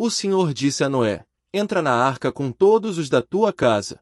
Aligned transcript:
O 0.00 0.10
Senhor 0.10 0.54
disse 0.54 0.84
a 0.84 0.88
Noé: 0.88 1.26
Entra 1.52 1.82
na 1.82 1.92
arca 1.92 2.30
com 2.30 2.52
todos 2.52 2.98
os 2.98 3.10
da 3.10 3.20
tua 3.20 3.52
casa. 3.52 4.00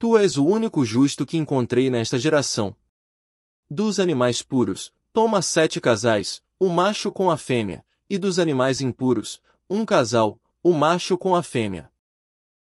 Tu 0.00 0.18
és 0.18 0.36
o 0.36 0.44
único 0.44 0.84
justo 0.84 1.24
que 1.24 1.36
encontrei 1.36 1.88
nesta 1.88 2.18
geração. 2.18 2.74
Dos 3.70 4.00
animais 4.00 4.42
puros, 4.42 4.92
toma 5.12 5.40
sete 5.42 5.80
casais, 5.80 6.42
o 6.58 6.68
macho 6.68 7.12
com 7.12 7.30
a 7.30 7.36
fêmea, 7.36 7.84
e 8.10 8.18
dos 8.18 8.40
animais 8.40 8.80
impuros, 8.80 9.40
um 9.70 9.86
casal, 9.86 10.40
o 10.60 10.72
macho 10.72 11.16
com 11.16 11.36
a 11.36 11.42
fêmea. 11.42 11.88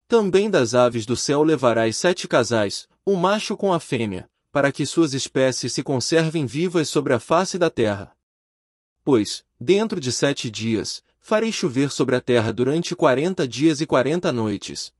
Também 0.06 0.50
das 0.50 0.76
aves 0.76 1.06
do 1.06 1.16
céu 1.16 1.42
levarás 1.42 1.96
sete 1.96 2.28
casais, 2.28 2.86
o 3.06 3.16
macho 3.16 3.56
com 3.56 3.72
a 3.72 3.80
fêmea, 3.80 4.30
para 4.52 4.74
que 4.74 4.86
suas 4.86 5.14
espécies 5.14 5.72
se 5.72 5.82
conservem 5.82 6.46
vivas 6.46 6.90
sobre 6.90 7.14
a 7.14 7.20
face 7.20 7.58
da 7.58 7.70
terra. 7.70 8.14
Pois, 9.06 9.46
dentro 9.60 10.02
de 10.02 10.12
sete 10.12 10.52
dias, 10.52 11.02
farei 11.28 11.52
chover 11.52 11.90
sobre 11.90 12.16
a 12.16 12.22
terra 12.22 12.54
durante 12.54 12.96
quarenta 12.96 13.48
dias 13.48 13.82
e 13.82 13.88
quarenta 13.88 14.32
noites. 14.32 14.94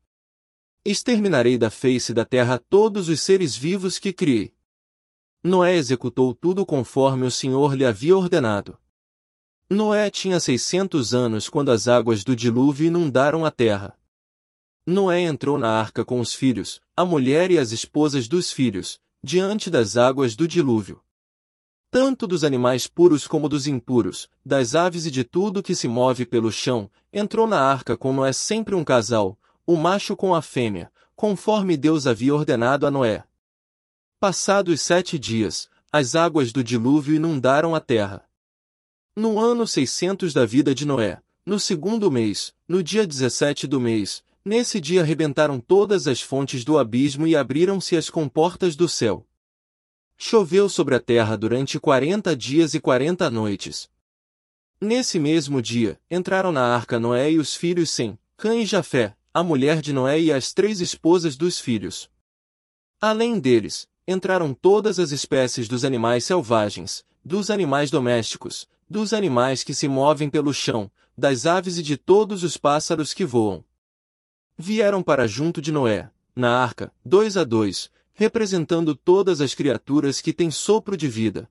Exterminarei 0.84 1.56
da 1.56 1.70
face 1.70 2.16
da 2.16 2.26
terra 2.26 2.58
todos 2.58 3.10
os 3.10 3.22
seres 3.22 3.56
vivos 3.56 4.00
que 4.00 4.12
criei. 4.12 4.52
Noé 5.44 5.76
executou 5.76 6.34
tudo 6.34 6.66
conforme 6.66 7.28
o 7.28 7.30
Senhor 7.30 7.76
lhe 7.76 7.86
havia 7.86 8.18
ordenado. 8.18 8.76
Noé 9.70 10.10
tinha 10.10 10.40
seiscentos 10.40 11.14
anos 11.14 11.48
quando 11.48 11.70
as 11.70 11.88
águas 11.88 12.24
do 12.24 12.36
dilúvio 12.36 12.88
inundaram 12.88 13.46
a 13.46 13.52
terra. 13.52 13.96
Noé 14.84 15.20
entrou 15.20 15.60
na 15.60 15.70
arca 15.70 16.04
com 16.04 16.20
os 16.20 16.34
filhos, 16.34 16.82
a 16.98 17.06
mulher 17.06 17.52
e 17.52 17.60
as 17.60 17.72
esposas 17.72 18.28
dos 18.28 18.52
filhos, 18.52 19.00
diante 19.24 19.70
das 19.70 19.96
águas 19.96 20.36
do 20.36 20.48
dilúvio. 20.48 21.00
Tanto 21.96 22.28
dos 22.28 22.44
animais 22.44 22.88
puros 22.88 23.26
como 23.26 23.48
dos 23.48 23.68
impuros, 23.68 24.28
das 24.46 24.76
aves 24.76 25.06
e 25.06 25.10
de 25.10 25.24
tudo 25.24 25.64
que 25.64 25.74
se 25.74 25.88
move 25.88 26.26
pelo 26.26 26.52
chão, 26.52 26.92
entrou 27.14 27.48
na 27.48 27.62
arca 27.62 27.96
com 27.96 28.12
Noé 28.12 28.34
sempre 28.34 28.76
um 28.76 28.84
casal, 28.84 29.40
o 29.66 29.78
macho 29.78 30.14
com 30.14 30.36
a 30.36 30.42
fêmea, 30.42 30.92
conforme 31.16 31.78
Deus 31.78 32.06
havia 32.06 32.36
ordenado 32.36 32.86
a 32.86 32.92
Noé. 32.92 33.24
Passados 34.20 34.82
sete 34.82 35.18
dias, 35.18 35.70
as 35.90 36.16
águas 36.16 36.52
do 36.52 36.62
dilúvio 36.62 37.16
inundaram 37.16 37.74
a 37.74 37.80
terra. 37.80 38.26
No 39.16 39.40
ano 39.40 39.66
600 39.66 40.34
da 40.34 40.46
vida 40.46 40.76
de 40.76 40.86
Noé, 40.86 41.22
no 41.46 41.58
segundo 41.58 42.12
mês, 42.12 42.54
no 42.68 42.84
dia 42.84 43.08
17 43.08 43.68
do 43.68 43.80
mês, 43.80 44.22
nesse 44.44 44.82
dia 44.82 45.00
arrebentaram 45.00 45.62
todas 45.62 46.10
as 46.10 46.20
fontes 46.20 46.66
do 46.66 46.78
abismo 46.78 47.26
e 47.26 47.38
abriram-se 47.38 47.96
as 47.96 48.10
comportas 48.10 48.76
do 48.76 48.90
céu. 48.90 49.26
Choveu 50.18 50.70
sobre 50.70 50.96
a 50.96 51.00
terra 51.00 51.36
durante 51.36 51.80
quarenta 51.80 52.36
dias 52.36 52.74
e 52.74 52.80
quarenta 52.80 53.30
noites. 53.30 53.90
Nesse 54.80 55.20
mesmo 55.20 55.62
dia, 55.62 56.00
entraram 56.10 56.52
na 56.52 56.74
arca 56.74 57.00
Noé 57.00 57.32
e 57.32 57.38
os 57.38 57.54
filhos 57.54 57.90
Sem, 57.90 58.18
Cã 58.38 58.56
e 58.56 58.66
Jafé, 58.66 59.16
a 59.34 59.44
mulher 59.44 59.82
de 59.82 59.92
Noé 59.92 60.20
e 60.20 60.32
as 60.32 60.54
três 60.54 60.80
esposas 60.80 61.36
dos 61.36 61.60
filhos. 61.60 62.10
Além 63.02 63.40
deles, 63.40 63.88
entraram 64.08 64.54
todas 64.54 65.00
as 65.00 65.12
espécies 65.12 65.68
dos 65.68 65.84
animais 65.84 66.24
selvagens, 66.24 67.06
dos 67.24 67.50
animais 67.50 67.92
domésticos, 67.92 68.68
dos 68.90 69.14
animais 69.14 69.64
que 69.64 69.74
se 69.74 69.88
movem 69.88 70.30
pelo 70.30 70.54
chão, 70.54 70.90
das 71.18 71.46
aves 71.46 71.78
e 71.78 71.84
de 71.84 71.98
todos 71.98 72.44
os 72.44 72.56
pássaros 72.56 73.14
que 73.14 73.26
voam. 73.26 73.64
Vieram 74.58 75.04
para 75.04 75.28
junto 75.28 75.62
de 75.62 75.72
Noé, 75.72 76.10
na 76.34 76.58
arca, 76.58 76.92
dois 77.04 77.36
a 77.36 77.44
dois, 77.44 77.90
representando 78.16 78.96
todas 78.96 79.42
as 79.42 79.54
criaturas 79.54 80.20
que 80.20 80.34
têm 80.34 80.50
sopro 80.50 80.98
de 80.98 81.08
vida. 81.08 81.48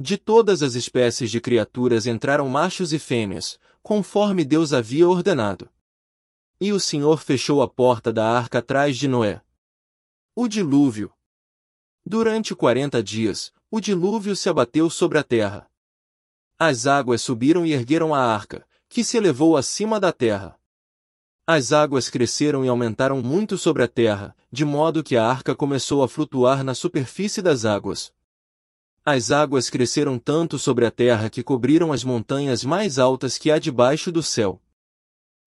De 0.00 0.16
todas 0.16 0.62
as 0.62 0.74
espécies 0.74 1.30
de 1.30 1.40
criaturas 1.40 2.06
entraram 2.06 2.48
machos 2.48 2.92
e 2.92 2.98
fêmeas, 2.98 3.58
conforme 3.82 4.44
Deus 4.44 4.72
havia 4.72 5.06
ordenado. 5.06 5.68
E 6.58 6.72
o 6.72 6.80
Senhor 6.80 7.20
fechou 7.20 7.60
a 7.60 7.68
porta 7.68 8.12
da 8.12 8.26
arca 8.26 8.60
atrás 8.60 8.96
de 8.96 9.06
Noé. 9.06 9.42
O 10.34 10.48
dilúvio, 10.48 11.12
Durante 12.06 12.54
quarenta 12.54 13.02
dias, 13.02 13.50
o 13.70 13.80
dilúvio 13.80 14.36
se 14.36 14.50
abateu 14.50 14.90
sobre 14.90 15.16
a 15.16 15.24
terra. 15.24 15.70
As 16.58 16.86
águas 16.86 17.22
subiram 17.22 17.64
e 17.64 17.72
ergueram 17.72 18.14
a 18.14 18.20
arca, 18.20 18.68
que 18.90 19.02
se 19.02 19.16
elevou 19.16 19.56
acima 19.56 19.98
da 19.98 20.12
terra. 20.12 20.60
As 21.46 21.72
águas 21.72 22.08
cresceram 22.08 22.64
e 22.64 22.68
aumentaram 22.68 23.20
muito 23.20 23.58
sobre 23.58 23.82
a 23.82 23.88
terra, 23.88 24.34
de 24.50 24.64
modo 24.64 25.04
que 25.04 25.14
a 25.14 25.26
arca 25.26 25.54
começou 25.54 26.02
a 26.02 26.08
flutuar 26.08 26.64
na 26.64 26.74
superfície 26.74 27.42
das 27.42 27.66
águas. 27.66 28.10
As 29.04 29.30
águas 29.30 29.68
cresceram 29.68 30.18
tanto 30.18 30.58
sobre 30.58 30.86
a 30.86 30.90
terra 30.90 31.28
que 31.28 31.42
cobriram 31.42 31.92
as 31.92 32.02
montanhas 32.02 32.64
mais 32.64 32.98
altas 32.98 33.36
que 33.36 33.50
há 33.50 33.58
debaixo 33.58 34.10
do 34.10 34.22
céu. 34.22 34.58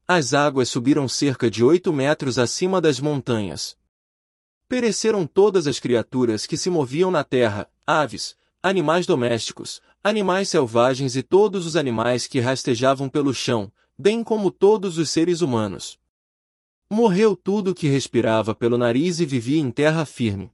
As 0.07 0.35
águas 0.35 0.69
subiram 0.69 1.07
cerca 1.07 1.49
de 1.49 1.63
oito 1.63 1.91
metros 1.91 2.37
acima 2.37 2.79
das 2.79 2.99
montanhas. 2.99 3.75
Pereceram 4.69 5.25
todas 5.25 5.65
as 5.65 5.79
criaturas 5.79 6.45
que 6.45 6.57
se 6.57 6.69
moviam 6.69 7.09
na 7.09 7.23
terra, 7.23 7.67
aves, 7.87 8.37
animais 8.61 9.07
domésticos, 9.07 9.81
animais 10.03 10.47
selvagens 10.47 11.15
e 11.15 11.23
todos 11.23 11.65
os 11.65 11.75
animais 11.75 12.27
que 12.27 12.39
rastejavam 12.39 13.09
pelo 13.09 13.33
chão, 13.33 13.71
bem 13.97 14.23
como 14.23 14.51
todos 14.51 14.97
os 14.99 15.09
seres 15.09 15.41
humanos. 15.41 15.99
Morreu 16.89 17.35
tudo 17.35 17.73
que 17.73 17.87
respirava 17.87 18.53
pelo 18.53 18.77
nariz 18.77 19.19
e 19.19 19.25
vivia 19.25 19.59
em 19.59 19.71
terra 19.71 20.05
firme. 20.05 20.51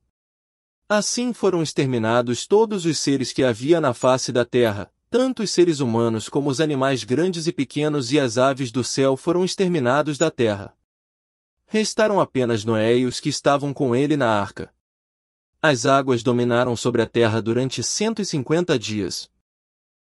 Assim 0.88 1.34
foram 1.34 1.62
exterminados 1.62 2.48
todos 2.48 2.86
os 2.86 2.98
seres 2.98 3.34
que 3.34 3.44
havia 3.44 3.82
na 3.82 3.94
face 3.94 4.32
da 4.32 4.46
terra, 4.46 4.92
tanto 5.10 5.44
os 5.44 5.52
seres 5.52 5.80
humanos 5.80 6.30
como 6.30 6.50
os 6.50 6.62
animais 6.62 7.04
grandes 7.04 7.46
e 7.46 7.52
pequenos 7.52 8.12
e 8.12 8.20
as 8.20 8.38
aves 8.38 8.72
do 8.72 8.84
céu 8.84 9.18
foram 9.18 9.44
exterminados 9.44 10.18
da 10.18 10.32
terra. 10.32 10.76
Restaram 11.66 12.22
apenas 12.22 12.64
Noé 12.64 12.98
e 12.98 13.06
os 13.06 13.20
que 13.20 13.30
estavam 13.30 13.74
com 13.74 13.96
ele 13.96 14.16
na 14.16 14.30
arca. 14.30 14.74
As 15.62 15.86
águas 15.86 16.24
dominaram 16.24 16.76
sobre 16.76 17.02
a 17.02 17.06
terra 17.06 17.42
durante 17.42 17.84
cento 17.84 18.22
e 18.22 18.26
cinquenta 18.26 18.78
dias. 18.78 19.30